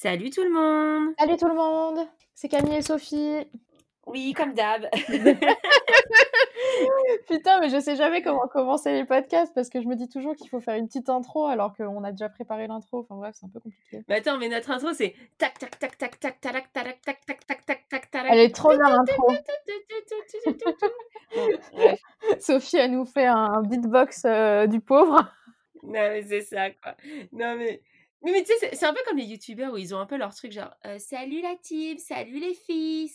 [0.00, 3.34] Salut tout le monde Salut tout le monde C'est Camille et Sophie
[4.06, 4.86] Oui, comme d'hab
[7.26, 10.36] Putain, mais je sais jamais comment commencer les podcasts parce que je me dis toujours
[10.36, 13.00] qu'il faut faire une petite intro alors qu'on a déjà préparé l'intro.
[13.00, 14.04] Enfin bref, c'est un peu compliqué.
[14.06, 17.20] Mais attends, mais notre intro c'est tac tac tac tac tac tac tac tac tac
[17.26, 18.26] tac tac tac tac tac.
[18.30, 19.32] Elle est trop bien l'intro.
[22.38, 24.26] Sophie, elle nous fait un beatbox
[24.68, 25.28] du pauvre.
[25.82, 26.94] Non mais c'est ça quoi.
[27.32, 27.82] Non mais
[28.22, 30.16] mais, mais tu sais, c'est un peu comme les youtubeurs où ils ont un peu
[30.16, 33.10] leur truc genre salut la team, salut les filles,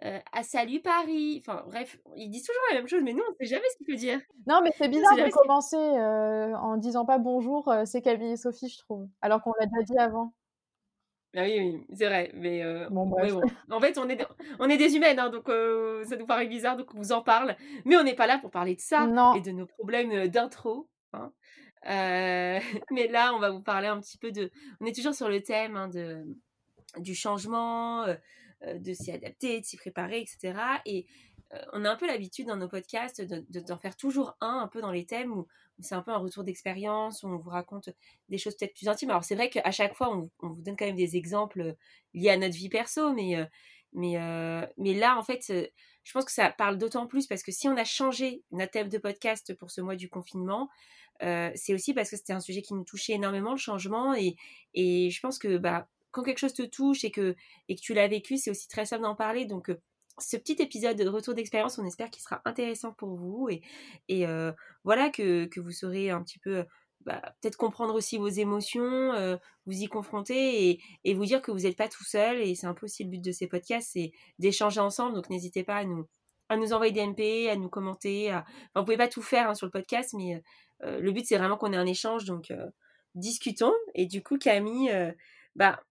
[0.00, 1.42] ah, salut Paris.
[1.46, 3.92] Enfin bref, ils disent toujours la même chose, mais nous on sait jamais ce qu'il
[3.92, 4.20] faut dire.
[4.46, 8.78] Non, mais c'est bizarre de commencer en disant pas bonjour, c'est Camille et Sophie, je
[8.78, 10.32] trouve, alors qu'on l'a déjà dit avant.
[11.38, 14.26] Ah oui, oui, c'est vrai, mais bon, bon, en fait, on est,
[14.58, 15.48] on est des humaines, hein, donc
[16.06, 17.56] ça nous paraît bizarre, donc on vous en parle.
[17.84, 20.88] Mais on n'est pas là pour parler de ça et de nos problèmes d'intro.
[21.12, 21.30] Hein.
[21.84, 22.60] Euh,
[22.90, 24.50] mais là, on va vous parler un petit peu de.
[24.80, 26.24] On est toujours sur le thème hein, de,
[26.98, 28.14] du changement, euh,
[28.62, 30.58] euh, de s'y adapter, de s'y préparer, etc.
[30.84, 31.06] Et
[31.72, 34.80] on a un peu l'habitude dans nos podcasts d'en de, faire toujours un, un peu
[34.80, 35.46] dans les thèmes où,
[35.78, 37.90] c'est un peu un retour d'expérience, où on vous raconte
[38.28, 39.10] des choses peut-être plus intimes.
[39.10, 41.76] Alors, c'est vrai qu'à chaque fois, on, on, vous donne quand même des exemples
[42.14, 43.36] liés à notre vie perso, mais.
[43.92, 44.16] Mais,
[44.76, 45.40] mais là, en fait,
[46.06, 48.88] je pense que ça parle d'autant plus parce que si on a changé notre thème
[48.88, 50.68] de podcast pour ce mois du confinement,
[51.20, 54.14] c'est aussi parce que c'était un sujet qui nous touchait énormément, le changement.
[54.14, 54.36] Et,
[54.74, 57.36] et je pense que bah, quand quelque chose te touche et que,
[57.68, 59.44] et que tu l'as vécu, c'est aussi très simple d'en parler.
[59.44, 59.70] Donc,
[60.18, 63.48] ce petit épisode de retour d'expérience, on espère qu'il sera intéressant pour vous.
[63.50, 63.60] Et,
[64.08, 64.26] et
[64.84, 66.64] voilà, que, que, vous saurez un petit peu.
[67.04, 71.60] Bah, peut-être comprendre aussi vos émotions, vous y confronter et, et, vous dire que vous
[71.60, 72.40] n'êtes pas tout seul.
[72.40, 75.14] Et c'est un peu aussi le but de ces podcasts, c'est d'échanger ensemble.
[75.14, 76.06] Donc n'hésitez pas à nous,
[76.48, 78.30] à nous envoyer des MP, à nous commenter.
[78.30, 78.44] À...
[78.74, 80.42] Enfin, vous pas tout faire hein, sur le podcast, mais
[80.82, 82.66] euh, le but, c'est vraiment qu'on ait un échange, donc euh,
[83.14, 83.72] discutons.
[83.94, 85.12] Et du coup, Camille, euh,
[85.54, 85.82] bah,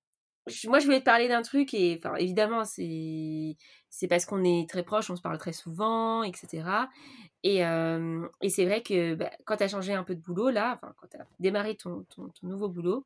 [0.68, 3.58] moi, je voulais te parler d'un truc, et évidemment, c'est,
[4.08, 6.64] parce qu'on est très proches, on se parle très souvent, etc.
[7.44, 7.62] Et,
[8.50, 11.08] c'est vrai que bah, quand tu as changé un peu de boulot, là, enfin, quand
[11.08, 12.06] tu as démarré ton
[12.44, 13.06] nouveau boulot,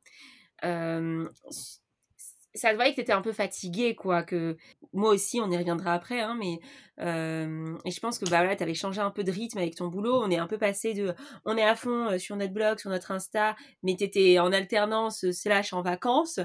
[2.54, 4.22] ça te voyait que tu étais un peu fatiguée, quoi.
[4.22, 4.56] Que
[4.92, 6.60] moi aussi, on y reviendra après, hein, mais
[6.98, 9.88] et je pense que bah voilà, tu avais changé un peu de rythme avec ton
[9.88, 10.20] boulot.
[10.22, 11.14] On est un peu passé de,
[11.46, 15.30] on est à fond sur notre blog, sur notre Insta, mais tu étais en alternance
[15.30, 16.40] slash en vacances,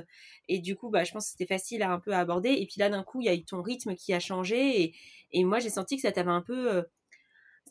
[0.48, 2.52] et du coup, bah je pense que c'était facile à un peu aborder.
[2.52, 4.96] Et puis là, d'un coup, il y a eu ton rythme qui a changé, et,
[5.32, 6.86] et moi, j'ai senti que ça t'avait un peu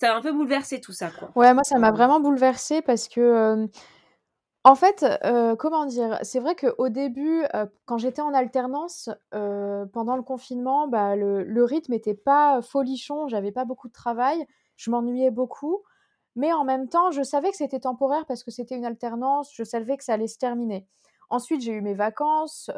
[0.01, 1.31] ça a un peu bouleversé tout ça, quoi.
[1.37, 3.69] Ouais, moi, ça m'a vraiment bouleversé parce que
[4.65, 5.05] en fait,
[5.59, 6.19] comment dire?
[6.23, 7.45] C'est vrai qu'au début,
[7.85, 13.65] quand j'étais en alternance, pendant le confinement, bah, le rythme était pas folichon, j'avais pas
[13.65, 15.83] beaucoup de travail, je m'ennuyais beaucoup,
[16.35, 19.65] mais en même temps, je savais que c'était temporaire parce que c'était une alternance, je
[19.65, 20.87] savais que ça allait se terminer.
[21.31, 22.71] Ensuite, j'ai eu mes vacances,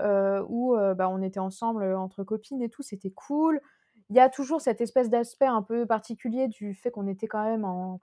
[0.48, 3.60] où, bah, on était ensemble, entre copines et tout, c'était cool.
[4.10, 7.42] Il y a toujours cette espèce d'aspect un peu particulier du fait qu'on était quand
[7.44, 8.00] même en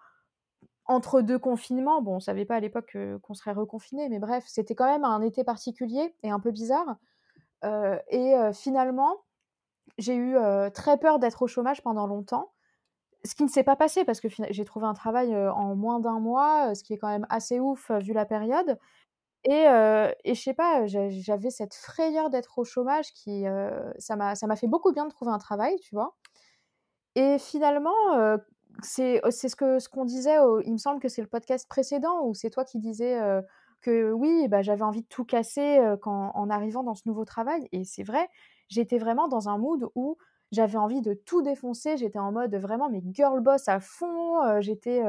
[0.85, 4.75] entre deux confinements, bon, on savait pas à l'époque qu'on serait reconfiné, mais bref, c'était
[4.75, 6.97] quand même un été particulier et un peu bizarre.
[8.09, 9.23] et finalement,
[9.97, 10.35] j'ai eu
[10.73, 12.51] très peur d'être au chômage pendant longtemps,
[13.25, 16.19] ce qui ne s'est pas passé parce que j'ai trouvé un travail en moins d'un
[16.19, 18.77] mois, ce qui est quand même assez ouf vu la période.
[19.45, 19.65] Et,
[20.23, 23.45] et je sais pas, j'avais cette frayeur d'être au chômage qui,
[23.99, 26.15] ça m'a fait beaucoup bien de trouver un travail, tu vois.
[27.15, 28.39] Et finalement,
[28.83, 30.35] c'est ce que ce qu'on disait,
[30.65, 33.19] il me semble que c'est le podcast précédent où c'est toi qui disais
[33.81, 37.67] que oui, bah, j'avais envie de tout casser quand, en arrivant dans ce nouveau travail.
[37.71, 38.29] Et c'est vrai,
[38.69, 40.17] j'étais vraiment dans un mood où
[40.51, 41.97] j'avais envie de tout défoncer.
[41.97, 44.61] J'étais en mode vraiment mes girl boss à fond.
[44.61, 45.03] j'étais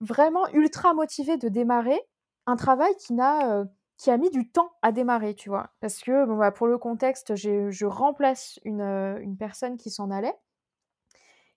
[0.00, 2.00] vraiment ultra motivée de démarrer
[2.46, 3.64] un travail qui n'a
[3.98, 5.70] qui a mis du temps à démarrer, tu vois.
[5.80, 10.34] Parce que bah, pour le contexte, je remplace une personne qui s'en allait.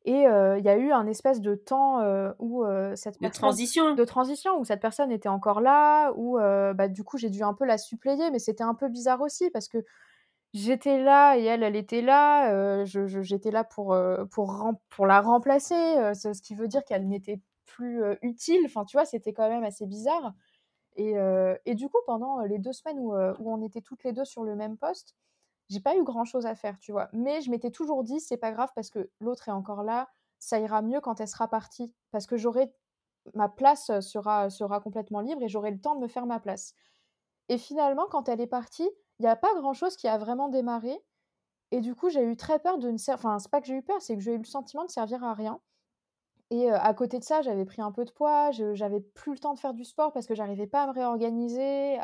[0.05, 2.01] Et il y a eu un espèce de temps
[2.39, 2.63] où
[2.95, 7.17] cette de transition de transition où cette personne était encore là, où bah, du coup
[7.17, 9.79] j'ai dû un peu la suppléer, mais c'était un peu bizarre aussi parce que
[10.53, 12.85] j'étais là et elle, elle était là.
[12.85, 13.95] j'étais là pour
[14.31, 15.75] pour pour la remplacer,
[16.15, 18.61] ce qui veut dire qu'elle n'était plus utile.
[18.65, 20.33] Enfin, tu vois, c'était quand même assez bizarre.
[20.95, 21.15] Et,
[21.65, 24.43] et du coup, pendant les deux semaines où, où on était toutes les deux sur
[24.43, 25.15] le même poste,
[25.69, 27.09] j'ai pas eu grand chose à faire, tu vois.
[27.13, 30.59] Mais je m'étais toujours dit, c'est pas grave parce que l'autre est encore là, ça
[30.59, 31.93] ira mieux quand elle sera partie.
[32.11, 32.73] Parce que j'aurai
[33.33, 36.73] ma place sera, sera complètement libre et j'aurai le temps de me faire ma place.
[37.49, 38.89] Et finalement, quand elle est partie,
[39.19, 40.97] il n'y a pas grand-chose qui a vraiment démarré.
[41.71, 43.25] Et du coup, j'ai eu très peur de ne servir.
[43.25, 45.23] Enfin, c'est pas que j'ai eu peur, c'est que j'ai eu le sentiment de servir
[45.23, 45.59] à rien.
[46.51, 49.53] Et à côté de ça, j'avais pris un peu de poids, j'avais plus le temps
[49.53, 51.99] de faire du sport parce que j'arrivais pas à me réorganiser,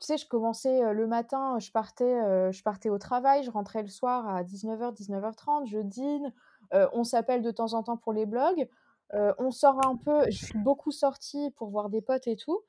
[0.00, 3.88] tu sais, je commençais, le matin, je partais, je partais au travail, je rentrais le
[3.88, 6.32] soir à 19:00, 19:30, je dîne,
[6.72, 8.68] on s'appelle de temps en temps pour les blogs,
[9.12, 12.62] on sort un peu, je suis beaucoup sortie pour voir des potes et tout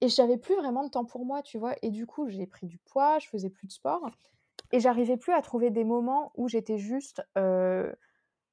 [0.00, 1.74] et j'avais plus vraiment de temps pour moi, tu vois?
[1.82, 4.10] Et du coup, j'ai pris du poids, je faisais plus de sport
[4.72, 7.22] et j'arrivais plus à trouver des moments où j'étais juste,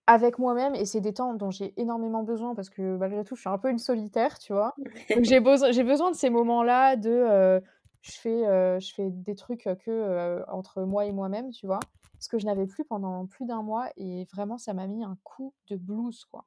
[0.07, 3.41] avec moi-même et c'est des temps dont j'ai énormément besoin parce que malgré tout, je
[3.41, 4.79] suis un peu une solitaire, tu vois?
[5.13, 7.61] Donc j'ai besoin j'ai besoin de ces moments-là de,
[8.01, 11.79] je fais, je fais des trucs, que, entre moi et moi-même, tu vois?
[12.19, 15.17] Ce que je n'avais plus pendant plus d'un mois et vraiment ça m'a mis un
[15.23, 16.45] coup de blues, quoi.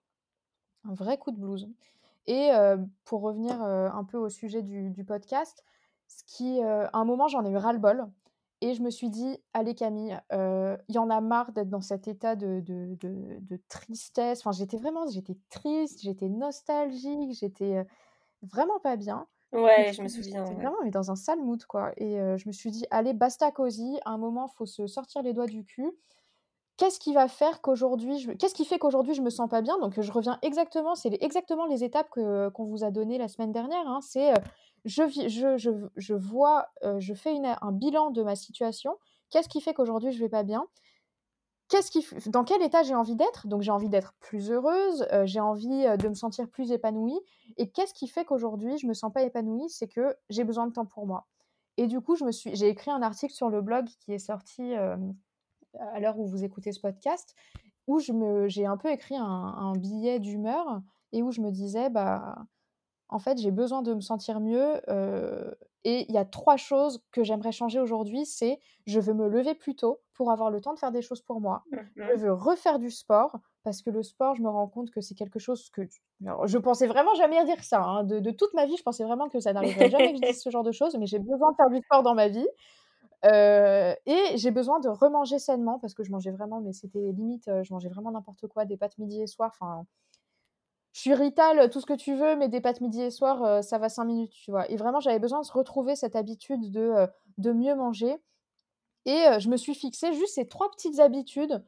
[0.85, 1.69] Un vrai coup de blues
[2.27, 2.51] et
[3.05, 5.65] pour revenir, un peu au sujet du podcast,
[6.09, 8.07] ce qui, à un moment, j'en ai eu ras-le-bol
[8.61, 12.07] et je me suis dit: «Allez Camille, il y en a marre d'être dans cet
[12.09, 14.41] état de de de de tristesse».
[14.41, 17.85] Enfin, j'étais vraiment j'étais triste, j'étais nostalgique, j'étais,
[18.43, 19.27] vraiment pas bien.
[19.53, 22.53] Ouais, je me souviens, J'étais vraiment mais dans un sale mood, quoi et je me
[22.53, 25.91] suis dit: «Allez, basta cosy, à un moment, faut se sortir les doigts du cul.
[26.79, 29.79] Qu'est-ce qui va faire qu'aujourd'hui je qu'est-ce qui fait qu'aujourd'hui je me sens pas bien?»
[29.81, 33.53] donc je reviens exactement, c'est exactement les étapes que qu'on vous a données la semaine
[33.53, 34.01] dernière, hein.
[34.03, 34.33] C'est,
[34.85, 38.99] je vis je je je vois, je fais une un bilan de ma situation.
[39.31, 40.67] Qu'est-ce qui fait qu'aujourd'hui je vais pas bien?
[42.27, 43.47] Dans quel état j'ai envie d'être?
[43.47, 47.21] Donc j'ai envie d'être plus heureuse, j'ai envie, de me sentir plus épanouie
[47.57, 49.69] et qu'est-ce qui fait qu'aujourd'hui je me sens pas épanouie?
[49.69, 51.27] C'est que j'ai besoin de temps pour moi
[51.77, 56.19] et du coup, j'ai écrit un article sur le blog qui est sorti, à l'heure
[56.19, 57.35] où vous écoutez ce podcast,
[57.87, 60.83] où je me j'ai un peu écrit un un billet d'humeur
[61.13, 62.37] et où je me disais: «Bah,
[63.13, 64.81] en fait, j'ai besoin de me sentir mieux,
[65.85, 69.55] et il y a trois choses que j'aimerais changer aujourd'hui, c'est je veux me lever
[69.55, 71.67] plus tôt pour avoir le temps de faire des choses pour moi.
[71.73, 75.01] Mmh Je veux refaire du sport parce que le sport, je me rends compte que
[75.01, 75.83] c'est quelque chose que
[76.27, 79.05] alors je pensais vraiment jamais dire ça, hein, de de toute ma vie, je pensais
[79.05, 81.51] vraiment que ça n'arriverait jamais que je dise ce genre de choses, mais j'ai besoin
[81.53, 82.47] de faire du sport dans ma vie,
[83.27, 87.45] heu et j'ai besoin de remanger sainement parce que je mangeais vraiment mais c'était limite,
[87.63, 89.87] je mangeais vraiment n'importe quoi, des pâtes midi et soir, enfin
[90.93, 93.79] je suis Rital, tout ce que tu veux, mais des pâtes midi et soir, ça
[93.79, 94.71] va 5 minutes, tu vois?
[94.71, 97.07] Et vraiment, j'avais besoin de se retrouver cette habitude de,
[97.39, 98.17] de mieux manger
[99.05, 101.65] et je me suis fixé juste ces trois petites habitudes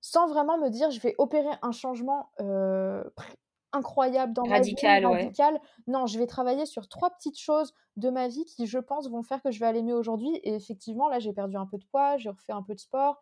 [0.00, 2.30] sans vraiment me dire: «Je vais opérer un changement,
[3.72, 5.60] incroyable dans ma vie, radical».
[5.86, 9.22] Non, je vais travailler sur trois petites choses de ma vie qui, je pense, vont
[9.22, 11.84] faire que je vais aller mieux aujourd'hui et effectivement, là, j'ai perdu un peu de
[11.84, 13.20] poids, j'ai refait un peu de sport,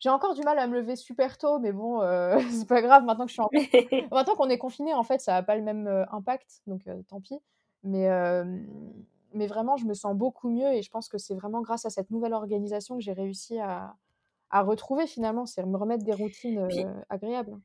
[0.00, 3.04] j'ai encore du mal à me lever super tôt, mais bon, euh, c'est pas grave.
[3.04, 3.50] Maintenant que je suis en...
[4.10, 7.02] maintenant qu'on est confiné, en fait, ça n'a pas le même euh, impact, donc euh,
[7.08, 7.38] tant pis.
[7.82, 8.10] Mais,
[9.32, 11.90] mais vraiment, je me sens beaucoup mieux et je pense que c'est vraiment grâce à
[11.90, 13.94] cette nouvelle organisation que j'ai réussi à,
[14.50, 16.68] à retrouver finalement, c'est me remettre des routines
[17.08, 17.58] agréables.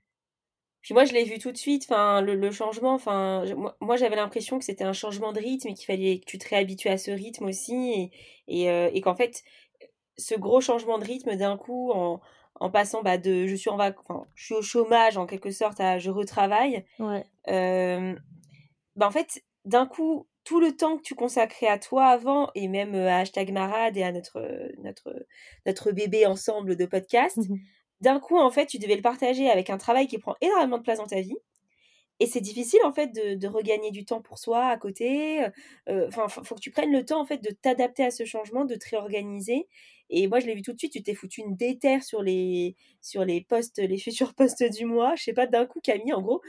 [0.82, 3.44] Puis moi, je l'ai vu tout de suite, enfin, le, changement, enfin,
[3.82, 6.48] moi, j'avais l'impression que c'était un changement de rythme et qu'il fallait que tu te
[6.48, 8.12] réhabitues à ce rythme aussi et,
[8.48, 9.44] et, et qu'en fait,
[10.18, 12.22] ce gros changement de rythme d'un coup en,
[12.56, 15.52] en passant bah, de je suis en vac enfin, je suis au chômage en quelque
[15.52, 17.26] sorte à je retravaille ouais.
[17.50, 18.16] euh,
[18.96, 22.68] bah, en fait d'un coup tout le temps que tu consacrais à toi avant et
[22.68, 25.26] même à hashtag marade et à notre notre
[25.66, 27.56] notre bébé ensemble de podcast mmh
[28.02, 30.84] d'un coup en fait tu devais le partager avec un travail qui prend énormément de
[30.84, 31.38] place dans ta vie
[32.20, 35.46] et c'est difficile en fait de, de, regagner du temps pour soi à côté.
[35.88, 38.76] Enfin, faut que tu prennes le temps en fait de t'adapter à ce changement, de
[38.76, 39.68] te réorganiser.
[40.10, 40.94] Et moi, je l'ai vu tout de suite.
[40.94, 45.16] Tu t'es foutu une déterre sur les sur les postes, les futurs postes du mois.
[45.16, 46.42] Je sais pas d'un coup, Camille, en gros,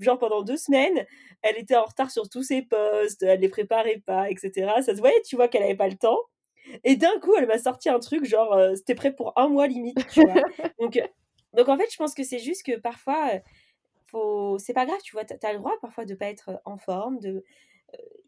[0.00, 1.06] genre pendant deux semaines,
[1.42, 4.72] elle était en retard sur tous ses postes, elle les préparait pas, etc.
[4.82, 6.18] Ça se voyait, tu vois, qu'elle avait pas le temps.
[6.84, 9.98] Et d'un coup, elle m'a sorti un truc genre, c'était prêt pour un mois limite,
[10.12, 10.42] tu vois.
[10.80, 11.00] donc,
[11.54, 13.40] donc en fait, je pense que c'est juste que parfois
[14.58, 17.18] c'est pas grave, tu vois, tu as le droit parfois de pas être en forme,
[17.18, 17.44] de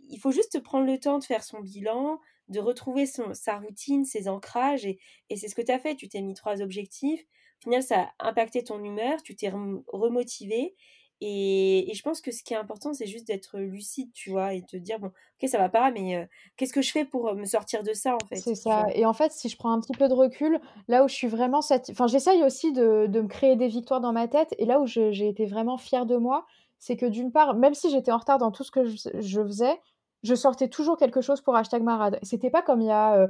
[0.09, 4.05] il faut juste prendre le temps de faire son bilan, de retrouver son, sa routine,
[4.05, 4.99] ses ancrages, et,
[5.31, 5.95] et c'est ce que tu as fait.
[5.95, 7.23] Tu t'es mis trois objectifs.
[7.23, 10.75] Au final, ça a impacté ton humeur, tu t'es remotivé,
[11.21, 14.63] et, je pense que ce qui est important, c'est juste d'être lucide, tu vois, et
[14.63, 17.35] te dire, bon, ok, ça va pas, mais euh, qu'est-ce que je fais pour euh,
[17.35, 18.37] me sortir de ça, en fait?
[18.37, 18.87] C'est ça.
[18.95, 21.29] Et en fait, si je prends un petit peu de recul, là où je suis
[21.29, 21.61] vraiment...
[21.91, 24.87] Enfin, j'essaye aussi de, de, me créer des victoires dans ma tête, et là où
[24.87, 26.45] j'ai été vraiment fière de moi,
[26.79, 29.43] c'est que d'une part, même si j'étais en retard dans tout ce que je, je
[29.43, 29.81] faisais,
[30.25, 32.19] je sortais toujours quelque chose pour hashtag marade.
[32.23, 33.29] C'était pas comme il y a,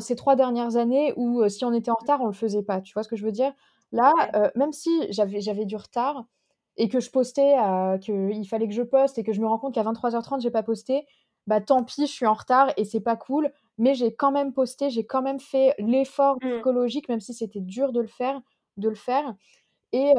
[0.00, 2.80] ces trois dernières années où, si on était en retard, on le faisait pas.
[2.80, 3.52] Tu vois ce que je veux dire?
[3.92, 4.12] Là,
[4.54, 6.24] même si j'avais j'avais du retard
[6.76, 7.56] et que je postais,
[8.00, 10.62] qu'il fallait que je poste et que je me rends compte qu'à 23:30 j'ai pas
[10.62, 11.04] posté,
[11.48, 14.52] bah, tant pis, je suis en retard et c'est pas cool, mais j'ai quand même
[14.52, 16.50] posté, j'ai quand même fait l'effort mmh.
[16.50, 18.40] psychologique, même si c'était dur de le faire
[18.76, 19.34] de le faire
[19.92, 20.12] et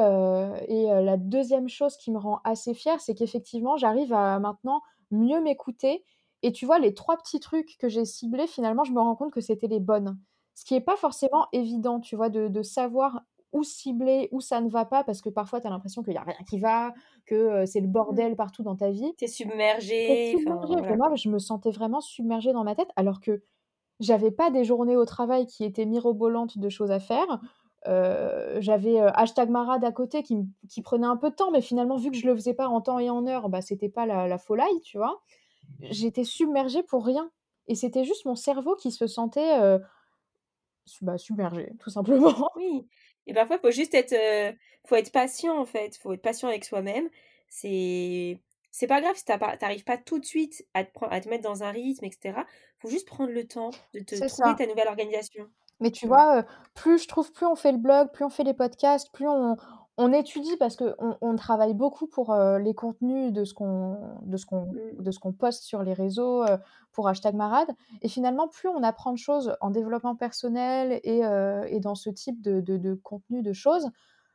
[0.68, 5.40] et la deuxième chose qui me rend assez fière, c'est qu'effectivement, j'arrive à maintenant mieux
[5.40, 6.04] m'écouter
[6.42, 9.32] et tu vois, les trois petits trucs que j'ai ciblés, finalement, je me rends compte
[9.32, 10.18] que c'était les bonnes.
[10.54, 14.60] Ce qui est pas forcément évident, tu vois, de de savoir où cibler, où ça
[14.60, 16.92] ne va pas, parce que parfois, tu as l'impression qu'il y a rien qui va,
[17.26, 17.92] que, c'est le mmh.
[17.92, 19.14] bordel partout dans ta vie.
[19.16, 23.42] Tu es submergée, moi, je me sentais vraiment submergée dans ma tête, alors que
[24.00, 27.40] j'avais pas des journées au travail qui étaient mirobolantes de choses à faire.
[27.86, 30.36] j'avais, hashtag marade à côté qui
[30.68, 32.80] qui prenait un peu de temps, mais finalement, vu que je le faisais pas en
[32.80, 35.22] temps et en heure, bah, c'était pas la la folie, tu vois?
[35.80, 37.30] J'étais submergée pour rien
[37.66, 39.78] et c'était juste mon cerveau qui se sentait,
[41.02, 42.50] bah, submergé, tout simplement.
[42.56, 42.86] Oui
[43.28, 44.16] et parfois, il faut juste être,
[44.86, 45.96] faut être patient, en fait.
[45.98, 47.08] faut être patient avec soi-même.
[47.48, 51.28] C'est c'est pas grave si tu n'arrives pas tout de suite à te à te
[51.28, 52.38] mettre dans un rythme etc.
[52.78, 55.46] faut juste prendre le temps de te trouver ta nouvelle organisation.
[55.80, 56.44] Mais tu vois,
[56.74, 59.56] plus je trouve, plus on fait le blog, plus on fait les podcasts, plus on
[59.98, 64.46] on étudie parce qu'on on travaille beaucoup pour, les contenus de ce qu'on de ce
[64.46, 65.02] qu'on mmh.
[65.02, 66.44] de ce qu'on poste sur les réseaux,
[66.92, 67.68] pour hashtag marade
[68.02, 71.20] et finalement plus on apprend de choses en développement personnel et
[71.70, 73.88] et dans ce type de de de contenu, de choses,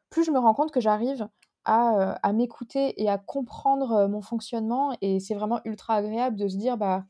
[0.09, 1.27] plus je me rends compte que j'arrive
[1.65, 6.57] à, à m'écouter et à comprendre, mon fonctionnement et c'est vraiment ultra agréable de se
[6.57, 7.05] dire: «Bah,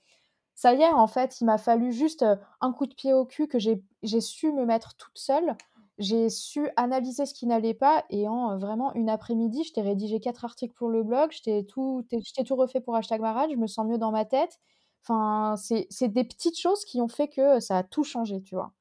[0.56, 2.26] ça y est, en fait, il m'a fallu juste,
[2.62, 5.56] un coup de pied au cul que j'ai j'ai su me mettre toute seule
[6.00, 10.20] j'ai su analyser ce qui n'allait pas et en, vraiment une après-midi, je t'ai rédigé
[10.20, 13.58] quatre articles pour le blog, je t'ai tout je tout refait pour hashtag marade, je
[13.58, 14.60] me sens mieux dans ma tête.
[15.04, 18.72] Enfin, c'est des petites choses qui ont fait que ça a tout changé, tu vois?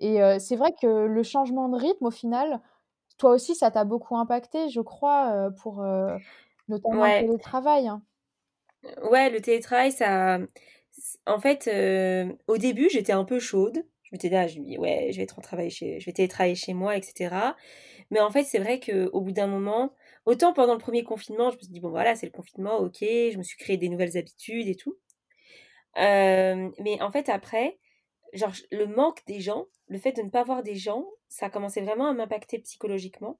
[0.00, 2.60] Et c'est vrai que le changement de rythme, au final,
[3.18, 5.84] toi aussi, ça t'a beaucoup impacté, je crois, pour,
[6.68, 8.02] notamment le télétravail, hein?
[9.02, 10.38] Ouais, le télétravail, ça
[11.26, 11.68] en fait,
[12.46, 15.70] au début, j'étais un peu chaude m'étais dit, je me dis, ouais, je vais travailler
[15.70, 17.34] chez, je vais télétravailler chez moi, etc.
[18.10, 19.94] Mais en fait, c'est vrai qu'au bout d'un moment,
[20.26, 22.98] autant pendant le premier confinement, je me suis dit, bon, voilà, c'est le confinement, ok,
[23.00, 24.96] je me suis créé des nouvelles habitudes et tout.
[25.98, 27.78] Euh, mais en fait, après,
[28.32, 31.50] genre, le manque des gens, le fait de ne pas voir des gens, ça a
[31.50, 33.38] commencé vraiment à m'impacter psychologiquement.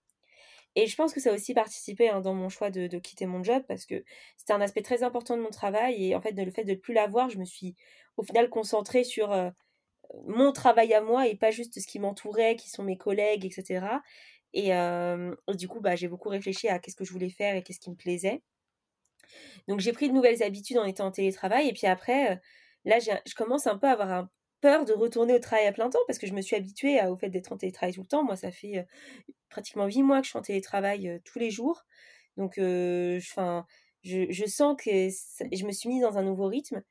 [0.77, 3.45] Et je pense que ça a aussi participé hein, dans mon choix de, quitter mon
[3.45, 4.03] job parce que
[4.37, 6.05] c'était un aspect très important de mon travail.
[6.05, 7.77] Et en fait, le fait de ne plus l'avoir, je me suis
[8.17, 9.51] au final concentrée sur euh,
[10.27, 13.87] mon travail à moi et pas juste ce qui m'entourait, qui sont mes collègues, etc.
[14.53, 14.71] Et,
[15.55, 17.91] du coup, bah, j'ai beaucoup réfléchi à qu'est-ce que je voulais faire et qu'est-ce qui
[17.91, 18.43] me plaisait.
[19.69, 21.69] Donc j'ai pris de nouvelles habitudes en étant en télétravail.
[21.69, 22.41] Et puis après,
[22.85, 24.29] là, je commence un peu à avoir
[24.61, 27.17] peur de retourner au travail à plein temps parce que je me suis habituée au
[27.17, 28.25] fait d'être en télétravail tout le temps.
[28.25, 28.87] Moi, ça fait
[29.49, 31.85] pratiquement huit mois que je suis en télétravail tous les jours.
[32.37, 33.19] Donc, je,
[34.05, 36.83] je, sens que je me suis mise dans un nouveau rythme.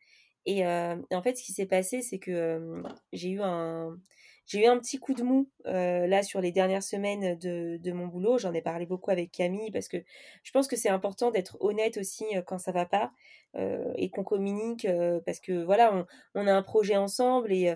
[0.45, 3.97] Et, en fait, ce qui s'est passé, c'est que j'ai eu un
[4.45, 8.07] j'ai eu un petit coup de mou là sur les dernières semaines de, de mon
[8.07, 8.37] boulot.
[8.37, 9.97] J'en ai parlé beaucoup avec Camille parce que
[10.43, 13.13] je pense que c'est important d'être honnête aussi quand ça va pas
[13.55, 14.85] et qu'on communique
[15.25, 17.73] parce que voilà, on, on, a un projet ensemble et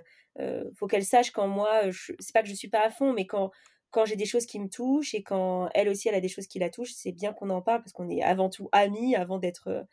[0.75, 1.83] faut qu'elle sache quand moi,
[2.19, 3.51] c'est pas que je suis pas à fond, mais quand
[3.91, 6.47] quand j'ai des choses qui me touchent et quand elle aussi elle a des choses
[6.47, 9.37] qui la touchent, c'est bien qu'on en parle parce qu'on est avant tout amis avant
[9.37, 9.83] d'être euh,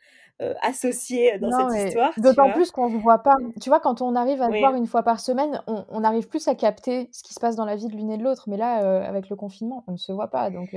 [0.41, 2.13] euh, associés dans cette histoire.
[2.17, 3.35] D'autant plus qu'on ne voit pas.
[3.61, 6.47] Tu vois, quand on arrive à se voir une fois par semaine, on, arrive plus
[6.47, 8.49] à capter ce qui se passe dans la vie de l'une et de l'autre.
[8.49, 10.49] Mais là, euh, avec le confinement, on ne se voit pas.
[10.49, 10.75] Donc.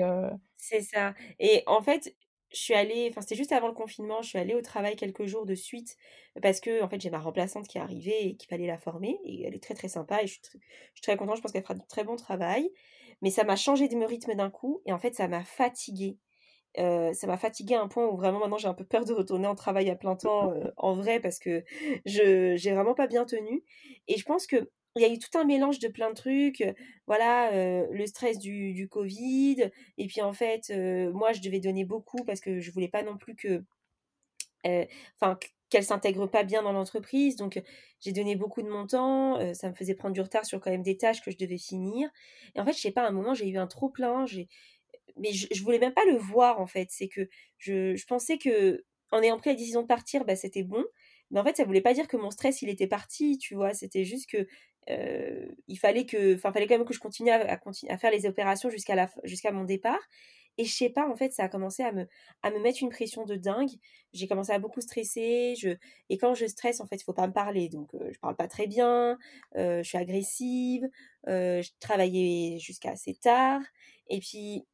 [0.57, 1.15] C'est ça.
[1.39, 2.15] Et en fait,
[2.51, 5.27] je suis allée, enfin c'était juste avant le confinement, je suis allée au travail quelques
[5.27, 5.97] jours de suite
[6.41, 9.19] parce que en fait j'ai ma remplaçante qui est arrivée et qu'il fallait la former
[9.25, 11.43] et elle est très très sympa et je suis très, je suis très contente, je
[11.43, 12.71] pense qu'elle fera du très bon travail.
[13.23, 16.19] Mais ça m'a changé de me rythme d'un coup et en fait, ça m'a fatiguée.
[16.79, 19.13] Euh, ça m'a fatiguée à un point où vraiment maintenant j'ai un peu peur de
[19.13, 21.65] retourner en travail à plein temps euh, en vrai parce que
[22.05, 23.65] je j'ai vraiment pas bien tenu.
[24.09, 26.65] Et je pense que il y a eu tout un mélange de plein de trucs.
[27.07, 29.71] Voilà, euh, le stress du, du Covid.
[29.99, 30.71] Et puis en fait,
[31.13, 33.65] moi je devais donner beaucoup parce que je voulais pas non plus que.
[35.21, 35.39] Enfin,
[35.71, 37.37] qu'elle s'intègre pas bien dans l'entreprise.
[37.37, 37.61] Donc,
[38.01, 39.39] j'ai donné beaucoup de mon temps.
[39.39, 41.59] Euh, ça me faisait prendre du retard sur quand même des tâches que je devais
[41.59, 42.09] finir.
[42.55, 44.25] Et en fait, je sais pas, à un moment, j'ai eu un trop plein.
[45.17, 46.89] Mais je, je, voulais même pas le voir, en fait.
[46.91, 50.63] C'est que je, je, pensais que en ayant pris la décision de partir, bah, c'était
[50.63, 50.85] bon.
[51.31, 53.75] Mais en fait, ça voulait pas dire que mon stress, il était parti, tu vois.
[53.75, 54.47] C'était juste que
[55.67, 57.61] il fallait que, enfin, fallait quand même que je continue à,
[57.91, 60.01] à, faire les opérations jusqu'à jusqu'à mon départ.
[60.59, 62.07] Et je sais pas, en fait, ça a commencé à me,
[62.61, 63.71] mettre une pression de dingue.
[64.13, 65.55] J'ai commencé à beaucoup stresser.
[66.11, 67.69] Et quand je stresse, en fait, il faut pas me parler.
[67.69, 69.19] Donc, je je parle pas très bien.
[69.55, 70.89] je suis agressive.
[71.27, 73.61] je travaillais jusqu'à assez tard.
[74.09, 74.67] Et puis,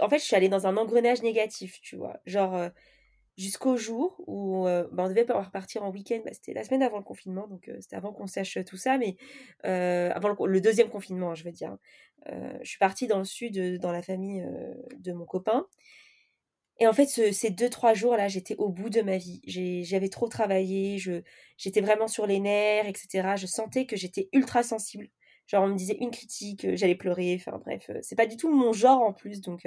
[0.00, 2.18] en fait, je suis allée dans un engrenage négatif, tu vois.
[2.26, 2.70] Genre,
[3.38, 6.20] jusqu'au jour où bah, on devait repartir en week-end.
[6.24, 9.16] Bah, c'était la semaine avant le confinement, donc c'était avant qu'on sache tout ça, mais
[9.64, 11.78] avant le, deuxième confinement, je veux dire.
[12.26, 14.44] je suis partie dans le sud, dans la famille
[14.98, 15.66] de mon copain.
[16.80, 19.40] Et en fait, ces deux, trois jours-là, j'étais au bout de ma vie.
[19.84, 20.98] J'avais trop travaillé,
[21.56, 23.34] j'étais vraiment sur les nerfs, etc.
[23.36, 25.08] Je sentais que j'étais ultra sensible.
[25.48, 27.34] Genre, on me disait une critique, j'allais pleurer.
[27.40, 29.40] Enfin, bref, c'est pas du tout mon genre en plus.
[29.40, 29.66] Donc,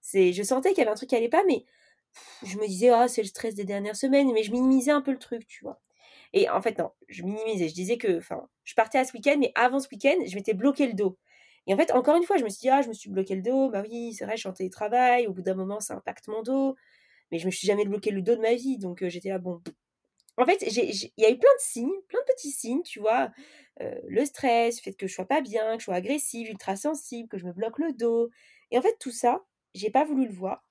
[0.00, 1.64] c'est, je sentais qu'il y avait un truc qui allait pas, mais
[2.44, 5.12] je me disais, ah, c'est le stress des dernières semaines, mais je minimisais un peu
[5.12, 5.80] le truc, tu vois.
[6.32, 7.68] Et en fait, non, je minimisais.
[7.68, 10.54] Je disais que, enfin, je partais à ce week-end, mais avant ce week-end, je m'étais
[10.54, 11.18] bloqué le dos.
[11.66, 13.34] Et en fait, encore une fois, je me suis dit, ah, je me suis bloqué
[13.36, 13.70] le dos.
[13.70, 15.26] Bah oui, c'est vrai, je suis en télétravail.
[15.26, 16.76] Au bout d'un moment, ça impacte mon dos.
[17.30, 18.78] Mais je me suis jamais bloqué le dos de ma vie.
[18.78, 19.62] Donc, j'étais là, bon.
[20.38, 23.30] En fait, il y a eu plein de signes, plein de petits signes, tu vois.
[23.80, 27.28] le stress, le fait que je sois pas bien, que je sois agressive, ultra sensible,
[27.28, 28.30] que je me bloque le dos.
[28.70, 30.64] Et en fait, tout ça, j'ai pas voulu le voir.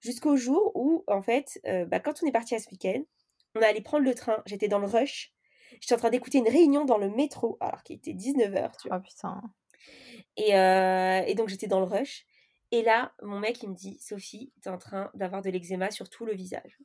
[0.00, 3.02] Jusqu'au jour où, en fait, euh, bah, quand on est parti à ce week-end,
[3.54, 4.42] on allait prendre le train.
[4.46, 5.32] J'étais dans le rush.
[5.80, 8.98] J'étais en train d'écouter une réunion dans le métro, alors qu'il était 19h, tu vois.
[8.98, 9.40] Oh putain.
[10.36, 12.26] Et, euh, et donc, j'étais dans le rush.
[12.72, 16.08] Et là, mon mec, il me dit Sophie, t'es en train d'avoir de l'eczéma sur
[16.08, 16.78] tout le visage.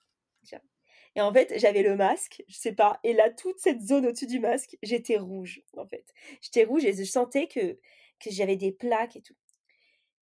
[1.16, 3.00] Et en fait, j'avais le masque, je sais pas.
[3.04, 6.06] Et là, toute cette zone au-dessus du masque, j'étais rouge, en fait.
[6.42, 7.80] J'étais rouge et je sentais que,
[8.20, 9.36] que j'avais des plaques et tout.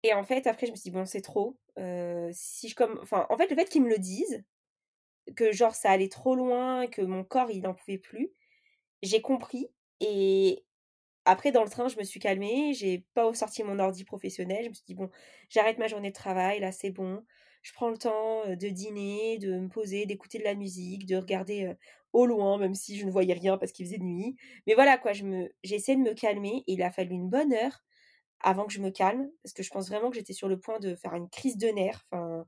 [0.04, 1.58] Et en fait, après, je me suis dit, bon, c'est trop.
[2.32, 3.00] si je comme...
[3.02, 4.44] Enfin, en fait, le fait qu'ils me le disent,
[5.36, 8.32] que genre ça allait trop loin, que mon corps, il n'en pouvait plus,
[9.04, 9.68] j'ai compris.
[10.00, 10.66] Et
[11.26, 12.74] après, dans le train, je me suis calmée.
[12.74, 14.64] J'ai pas sorti mon ordi professionnel.
[14.64, 15.10] Je me suis dit, bon,
[15.50, 17.24] j'arrête ma journée de travail, là, c'est bon.
[17.62, 21.76] Je prends le temps de dîner, de me poser, d'écouter de la musique, de regarder
[22.14, 24.38] au loin, même si je ne voyais rien parce qu'il faisait nuit.
[24.66, 25.50] Mais voilà, quoi, je me...
[25.64, 26.64] j'ai essayé de me calmer.
[26.68, 27.84] Et il a fallu une bonne heure
[28.42, 30.80] avant que je me calme, parce que je pense vraiment que j'étais sur le point
[30.80, 32.06] de faire une crise de nerfs.
[32.12, 32.46] Enfin,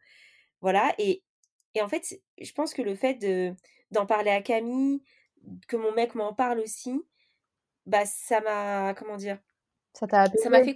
[0.62, 0.94] voilà.
[0.98, 1.24] Et,
[1.76, 3.54] et en fait, je pense que le fait de,
[3.92, 5.02] d'en parler à Camille,
[5.68, 7.02] que mon mec m'en parle aussi,
[7.86, 9.40] bah ça m'a, comment dire
[9.94, 10.76] Ça t'a Ça m'a fait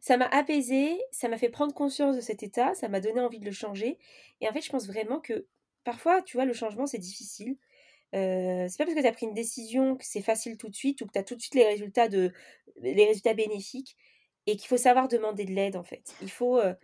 [0.00, 3.40] ça m'a apaisé, ça m'a fait prendre conscience de cet état, ça m'a donné envie
[3.40, 3.98] de le changer.
[4.40, 5.46] Et en fait, je pense vraiment que
[5.84, 7.56] parfois, tu vois, le changement, c'est difficile.
[8.14, 10.74] Euh, c'est pas parce que tu as pris une décision que c'est facile tout de
[10.74, 12.32] suite ou que tu as tout de suite les résultats, de,
[12.80, 13.96] les résultats bénéfiques
[14.46, 16.14] et qu'il faut savoir demander de l'aide en fait.
[16.22, 16.74] Il faut, euh,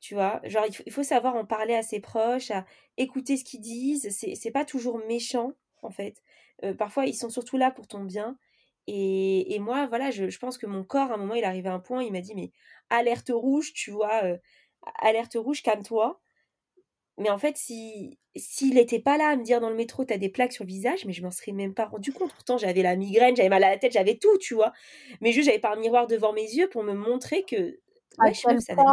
[0.00, 2.64] tu vois, genre il faut, savoir en parler à ses proches, à
[2.96, 4.08] écouter ce qu'ils disent.
[4.10, 5.52] C'est pas toujours méchant
[5.82, 6.22] en fait.
[6.64, 8.38] Euh, parfois ils sont surtout là pour ton bien.
[8.86, 11.70] Et, et moi, voilà, je, je, pense que mon corps, à un moment, il arrivait
[11.70, 12.52] à un point, il m'a dit, mais
[12.90, 14.36] alerte rouge, tu vois, euh,
[15.00, 16.20] alerte rouge, calme-toi.
[17.18, 20.18] Mais en fait, si s'il n'était pas là à me dire dans le métro, t'as
[20.18, 22.32] des plaques sur le visage, mais je m'en serais même pas rendu compte.
[22.32, 24.72] Pourtant, j'avais la migraine, j'avais mal à la tête, j'avais tout, tu vois.
[25.20, 27.78] Mais juste, j'avais pas un miroir devant mes yeux pour me montrer que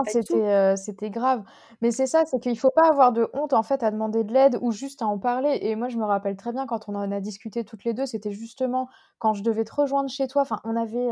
[0.08, 1.44] c'était c'était grave.
[1.82, 4.34] Mais c'est ça, c'est qu'il faut pas avoir de honte en fait à demander de
[4.34, 5.60] l'aide ou juste à en parler.
[5.62, 8.06] Et moi, je me rappelle très bien quand on en a discuté toutes les deux,
[8.06, 10.44] c'était justement quand je devais te rejoindre chez toi.
[10.44, 11.10] Enfin, on avait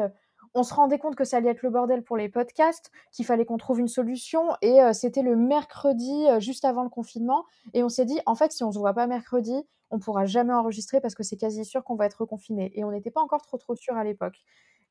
[0.53, 3.45] on se rendait compte que ça allait être le bordel pour les podcasts, qu'il fallait
[3.45, 4.49] qu'on trouve une solution.
[4.62, 7.45] Et euh, c'était le mercredi, euh, juste avant le confinement.
[7.73, 10.53] Et on s'est dit, en fait, si on se voit pas mercredi, on pourra jamais
[10.53, 12.71] enregistrer parce que c'est quasi sûr qu'on va être reconfiné.
[12.75, 14.38] Et on n'était pas encore trop trop sûr à l'époque.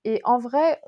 [0.05, 0.81] Et en vrai,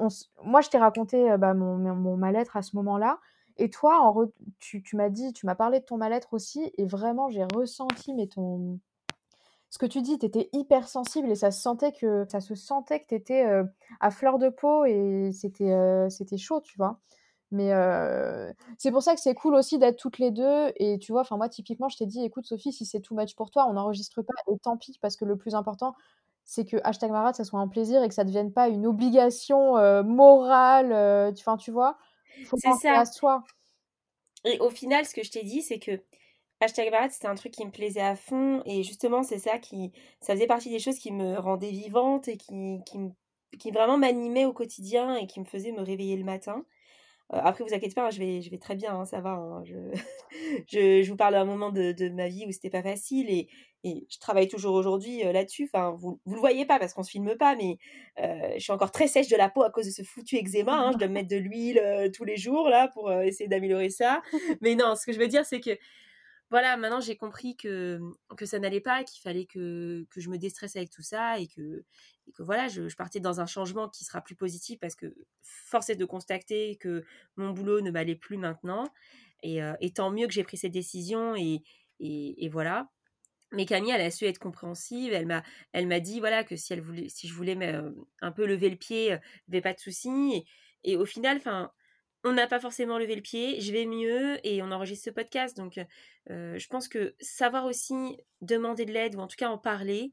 [0.44, 3.18] moi, je t'ai raconté euh, bah, mon, mal-être à ce moment-là.
[3.56, 4.14] Et toi,
[4.60, 6.72] tu m'as dit, tu m'as parlé de ton mal-être aussi.
[6.78, 8.78] Et vraiment, j'ai ressenti mais ton,
[9.70, 12.54] ce que tu dis, tu étais hyper sensible et ça se sentait que ça se
[12.54, 13.46] sentait que tu étais
[14.00, 15.72] à fleur de peau et c'était
[16.10, 16.98] c'était chaud, tu vois.
[17.52, 17.72] Mais
[18.78, 20.72] c'est pour ça que c'est cool aussi d'être toutes les deux.
[20.76, 23.34] Et tu vois, enfin moi typiquement, je t'ai dit, écoute Sophie, si c'est too much
[23.36, 25.94] pour toi, on n'enregistre pas et tant pis parce que le plus important,
[26.44, 28.86] c'est que hashtag Marat, ça soit un plaisir et que ça ne devienne pas une
[28.86, 30.92] obligation morale.
[31.32, 31.96] Enfin, tu vois,
[32.44, 32.98] faut penser ça.
[32.98, 33.44] à soi.
[34.44, 36.00] Et au final, ce que je t'ai dit, c'est que
[36.60, 38.62] Hashtag Barat, c'était un truc qui me plaisait à fond.
[38.66, 39.92] Et justement, c'est ça qui.
[40.20, 42.98] Ça faisait partie des choses qui me rendaient vivante et qui, qui,
[43.58, 46.64] qui vraiment m'animaient au quotidien et qui me faisaient me réveiller le matin.
[47.32, 49.30] Euh, après, vous inquiétez pas, hein, je, vais, je vais très bien, hein, ça va.
[49.30, 49.74] Hein, je,
[50.68, 53.48] je, je, vous parle d'un moment de, de, ma vie où c'était pas facile et,
[53.84, 55.70] et je travaille toujours aujourd'hui euh, là-dessus.
[55.72, 57.78] Enfin, vous, vous le voyez pas parce qu'on se filme pas, mais
[58.20, 60.90] euh, je suis encore très sèche de la peau à cause de ce foutu eczéma.
[60.92, 64.20] je dois me mettre de l'huile tous les jours là pour essayer d'améliorer ça.
[64.60, 65.78] Mais non, ce que je veux dire, c'est que
[66.50, 68.00] voilà, maintenant j'ai compris que,
[68.42, 71.84] ça n'allait pas, qu'il fallait que, je me déstresse avec tout ça et que,
[72.38, 76.04] voilà, je, partais dans un changement qui sera plus positif parce que force est de
[76.04, 77.04] constater que
[77.36, 78.92] mon boulot ne m'allait plus maintenant.
[79.42, 81.62] Et, euh, tant mieux que j'ai pris cette décision et,
[82.50, 82.90] voilà.
[83.52, 85.12] Mais Camille, elle a su être compréhensive.
[85.12, 87.90] Elle m'a, dit voilà que si elle voulait, si je voulais euh,
[88.22, 90.44] un peu lever le pied, il n'y avait pas de souci.
[90.84, 91.70] Et au final, enfin,
[92.24, 95.56] on n'a pas forcément levé le pied, je vais mieux et on enregistre ce podcast.
[95.56, 95.78] Donc,
[96.30, 100.12] euh, je pense que savoir aussi demander de l'aide ou en tout cas en parler,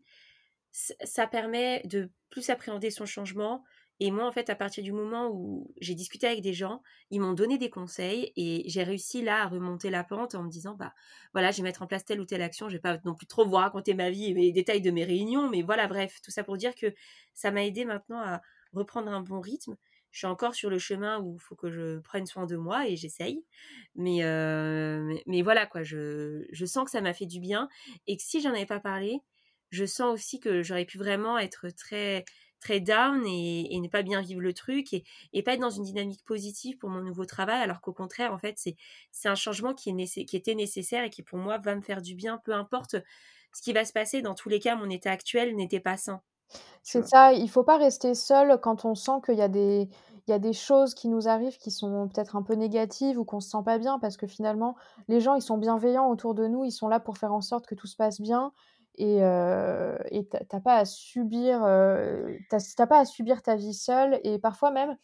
[0.71, 3.63] ça permet de plus appréhender son changement.
[3.99, 7.19] Et moi, en fait, à partir du moment où j'ai discuté avec des gens, ils
[7.19, 10.75] m'ont donné des conseils et j'ai réussi là à remonter la pente en me disant,
[10.75, 10.93] bah
[11.33, 12.69] voilà, je vais mettre en place telle ou telle action.
[12.69, 15.03] Je vais pas non plus trop vous raconter ma vie et les détails de mes
[15.03, 16.93] réunions, mais voilà, bref, tout ça pour dire que
[17.33, 18.41] ça m'a aidé maintenant à
[18.71, 19.75] reprendre un bon rythme
[20.17, 22.87] je suis encore sur le chemin où il faut que je prenne soin de moi
[22.87, 23.45] et j'essaye.
[23.93, 24.21] Mais,
[25.27, 27.69] mais, voilà, quoi, je, je sens que ça m'a fait du bien
[28.07, 29.19] et que si j'en avais pas parlé,
[29.69, 32.25] je sens aussi que j'aurais pu vraiment être très
[32.59, 35.03] très down et, ne pas bien vivre le truc et,
[35.33, 38.39] et, pas être dans une dynamique positive pour mon nouveau travail alors qu'au contraire en
[38.39, 38.75] fait c'est
[39.11, 42.01] c'est un changement qui est qui était nécessaire et qui pour moi va me faire
[42.01, 42.95] du bien peu importe
[43.53, 46.23] ce qui va se passer dans tous les cas mon état actuel n'était pas sain
[46.83, 49.89] c'est ça, il faut pas rester seul quand on sent qu'il y a des
[50.27, 53.23] il y a des choses qui nous arrivent qui sont peut-être un peu négatives ou
[53.23, 54.75] qu'on se sent pas bien parce que finalement,
[55.07, 57.65] les gens, ils sont bienveillants autour de nous, ils sont là pour faire en sorte
[57.65, 58.51] que tout se passe bien
[58.95, 64.19] et heu et tu pas à subir, heu, tu pas à subir ta vie seule
[64.23, 64.97] et parfois même,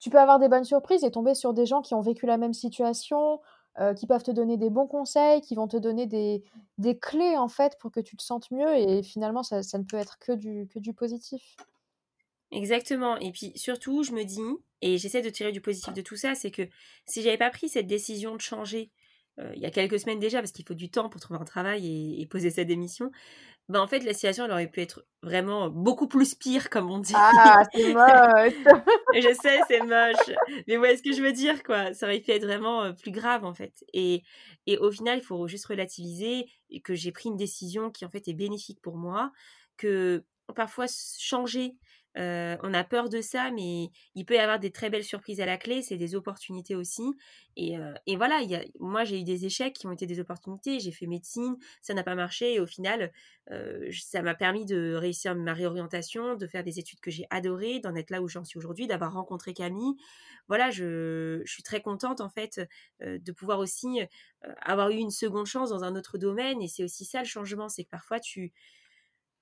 [0.00, 2.36] tu peux avoir des bonnes surprises et tomber sur des gens qui ont vécu la
[2.38, 3.40] même situation,
[3.80, 6.42] euh, qui peuvent te donner des bons conseils, qui vont te donner des,
[6.78, 9.96] des clés en fait pour que tu te sentes mieux et finalement ça, ne peut
[9.96, 11.56] être que du, que du positif.
[12.52, 13.16] Exactement.
[13.18, 14.40] Et puis surtout, je me dis,
[14.80, 16.68] et j'essaie de tirer du positif de tout ça, c'est que
[17.06, 18.90] si j'avais pas pris cette décision de changer
[19.38, 21.44] euh, il y a quelques semaines déjà, parce qu'il faut du temps pour trouver un
[21.44, 23.10] travail et, et poser sa démission,
[23.68, 26.98] bah, en fait, la situation, elle aurait pu être vraiment beaucoup plus pire, comme on
[26.98, 27.14] dit.
[27.16, 28.52] Ah, c'est moche
[29.14, 30.36] Je sais, c'est moche.
[30.68, 31.94] Mais ouais, ce que je veux dire, quoi.
[31.94, 33.72] Ça aurait pu être vraiment plus grave, en fait.
[33.94, 34.22] Et,
[34.66, 36.46] et au final, il faut juste relativiser
[36.84, 39.32] que j'ai pris une décision qui, en fait, est bénéfique pour moi.
[39.78, 40.84] Que parfois,
[41.18, 41.74] changer
[42.16, 45.46] on a peur de ça, mais il peut y avoir des très belles surprises à
[45.46, 47.02] la clé, c'est des opportunités aussi.
[47.56, 47.76] Et,
[48.16, 51.06] voilà, y a, moi j'ai eu des échecs qui ont été des opportunités, j'ai fait
[51.06, 53.12] médecine, ça n'a pas marché, et au final,
[53.92, 57.94] ça m'a permis de réussir ma réorientation, de faire des études que j'ai adorées, d'en
[57.94, 59.94] être là où j'en suis aujourd'hui, d'avoir rencontré Camille.
[60.48, 62.60] Voilà, je, je, suis très contente en fait
[63.00, 64.00] de pouvoir aussi
[64.60, 67.68] avoir eu une seconde chance dans un autre domaine, et c'est aussi ça le changement,
[67.68, 68.52] c'est que parfois tu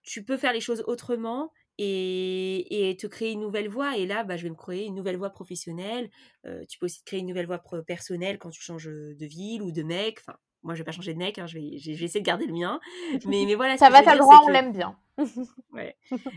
[0.02, 3.96] tu peux faire les choses autrement et, te créer une nouvelle voie.
[3.96, 6.10] Et là, bah, je vais me créer une nouvelle voie professionnelle.
[6.46, 9.62] Euh, tu peux aussi te créer une nouvelle voie personnelle quand tu changes de ville
[9.62, 10.18] ou de mec.
[10.20, 12.26] Enfin, moi, je vais pas changer de mec, hein, je, vais, je, vais, essayer de
[12.26, 12.80] garder le mien.
[13.26, 13.76] Mais, mais voilà.
[13.76, 14.96] ça va, t'as le droit, on l'aime bien.
[15.72, 15.96] ouais.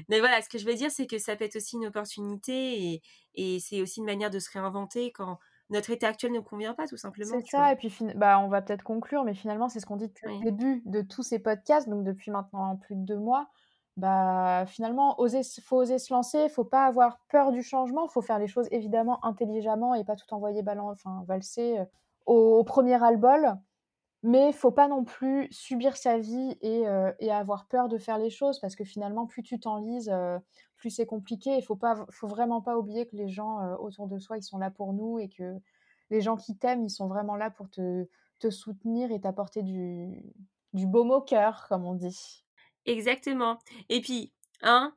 [0.10, 2.84] Mais voilà, ce que je veux dire, c'est que ça peut être aussi une opportunité
[2.84, 3.02] et,
[3.36, 6.88] et c'est aussi une manière de se réinventer quand notre état actuel ne convient pas,
[6.88, 7.40] tout simplement.
[7.40, 10.08] C'est ça, et puis bah, on va peut-être conclure, mais finalement, c'est ce qu'on dit
[10.08, 13.50] depuis le début de tous ces podcasts, donc depuis maintenant plus de deux mois
[13.98, 18.40] bah, finalement, oser, faut oser se lancer, faut pas avoir peur du changement, faut faire
[18.40, 21.86] les choses évidemment intelligemment et pas tout envoyer balance, enfin, valser euh,
[22.26, 23.56] au, premier albol.
[24.24, 28.18] Mais faut pas non plus subir sa vie et, euh, et, avoir peur de faire
[28.18, 30.40] les choses parce que finalement, plus tu t'enlises, euh,
[30.78, 31.56] plus c'est compliqué.
[31.58, 34.58] Il faut pas, faut vraiment pas oublier que les gens autour de soi, ils sont
[34.58, 35.56] là pour nous et que
[36.10, 38.08] les gens qui t'aiment, ils sont vraiment là pour te,
[38.40, 40.24] te soutenir et t'apporter du,
[40.74, 42.45] du baume au cœur, comme on dit.
[42.86, 43.60] Exactement.
[43.90, 44.94] Et puis, hein,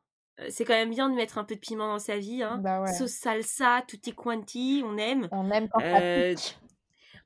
[0.48, 2.42] c'est quand même bien de mettre un peu de piment dans sa vie.
[2.42, 2.58] Hein.
[2.58, 5.28] Bah Sauce salsa, tutti quanti, on aime.
[5.32, 6.58] On aime quand ça pique.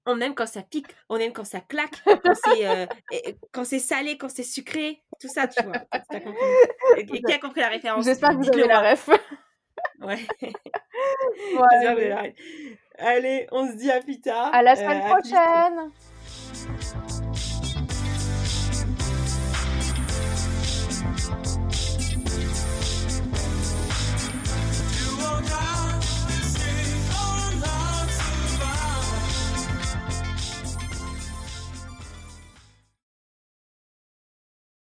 [0.04, 2.88] On aime quand ça pique, on aime quand ça claque, quand c'est,
[3.52, 5.76] quand c'est salé, quand c'est sucré, tout ça, tu vois.
[6.96, 8.04] Et, qui a compris la référence?
[8.04, 9.08] J'espère que vous avez la ref.
[10.00, 10.26] ouais.
[12.98, 14.52] Allez, on se dit à plus tard.
[14.52, 15.92] À la semaine prochaine.